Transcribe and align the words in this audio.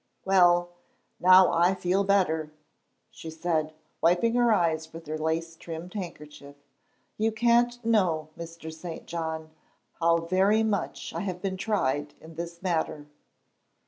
"Well, 0.25 0.69
now 1.19 1.51
I 1.51 1.75
feel 1.75 2.03
better," 2.03 2.51
she 3.11 3.29
said, 3.29 3.71
wiping 4.01 4.33
her 4.33 4.51
eyes 4.51 4.91
with 4.91 5.05
her 5.05 5.15
lace 5.15 5.55
trimmed 5.55 5.93
handkerchief. 5.93 6.55
"You 7.19 7.31
can't 7.31 7.77
know, 7.85 8.29
Mr. 8.35 8.73
St. 8.73 9.05
John, 9.05 9.51
how 9.99 10.17
very 10.21 10.63
much 10.63 11.13
I 11.13 11.19
have 11.19 11.39
been 11.39 11.55
tried 11.55 12.15
in 12.19 12.33
this 12.33 12.63
matter." 12.63 13.05